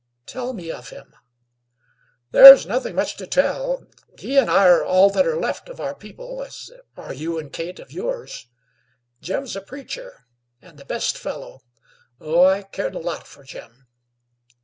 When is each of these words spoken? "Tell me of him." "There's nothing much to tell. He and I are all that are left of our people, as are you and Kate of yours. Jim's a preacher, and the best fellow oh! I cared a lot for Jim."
"Tell 0.25 0.53
me 0.53 0.71
of 0.71 0.89
him." 0.89 1.13
"There's 2.31 2.65
nothing 2.65 2.95
much 2.95 3.17
to 3.17 3.27
tell. 3.27 3.85
He 4.17 4.35
and 4.35 4.49
I 4.49 4.65
are 4.65 4.83
all 4.83 5.11
that 5.11 5.27
are 5.27 5.37
left 5.39 5.69
of 5.69 5.79
our 5.79 5.93
people, 5.93 6.41
as 6.43 6.71
are 6.97 7.13
you 7.13 7.37
and 7.37 7.53
Kate 7.53 7.77
of 7.77 7.91
yours. 7.91 8.47
Jim's 9.21 9.55
a 9.55 9.61
preacher, 9.61 10.25
and 10.59 10.79
the 10.79 10.85
best 10.85 11.19
fellow 11.19 11.59
oh! 12.19 12.43
I 12.43 12.63
cared 12.63 12.95
a 12.95 12.97
lot 12.97 13.27
for 13.27 13.43
Jim." 13.43 13.85